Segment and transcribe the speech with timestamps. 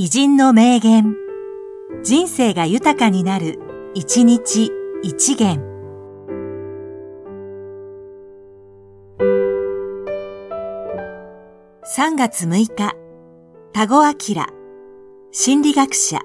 [0.00, 1.16] 偉人の名言。
[2.04, 3.58] 人生が豊かになる、
[3.94, 4.70] 一日
[5.02, 5.58] 一元。
[11.82, 12.94] 3月6日、
[13.72, 14.46] 田子明、
[15.32, 16.20] 心理学者。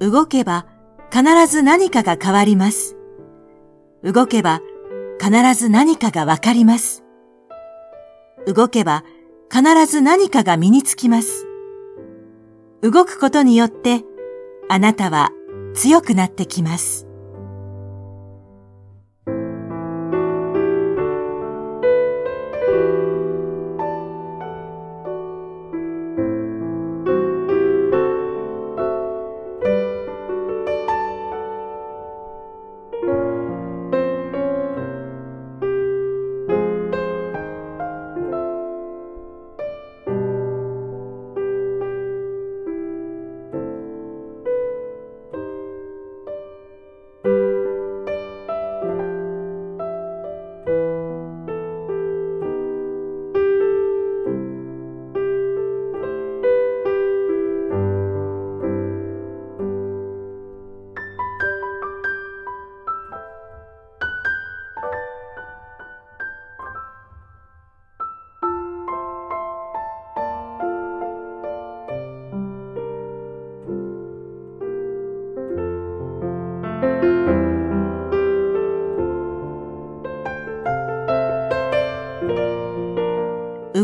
[0.00, 0.64] 動けば
[1.10, 2.96] 必ず何かが変わります。
[4.02, 4.62] 動けば
[5.20, 7.04] 必ず何かがわかります。
[8.46, 9.04] 動けば
[9.52, 11.46] 必ず何かが身につきます。
[12.80, 14.02] 動くことによって
[14.70, 15.28] あなたは
[15.74, 17.06] 強くなってきます。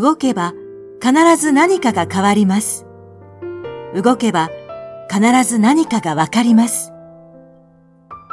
[0.01, 0.53] 動けば
[1.03, 2.87] 必ず何かが変わります。
[3.95, 4.51] 動けば
[5.11, 6.93] 必ず何かがわかります。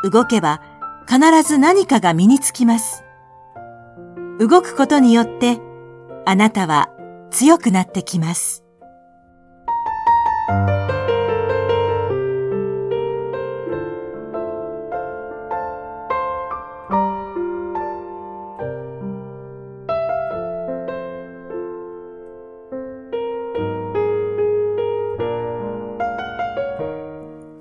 [0.03, 0.61] 動けば
[1.07, 3.03] 必ず何かが身につきます。
[4.39, 5.59] 動くことによって
[6.25, 6.89] あなたは
[7.31, 8.64] 強くなってきます。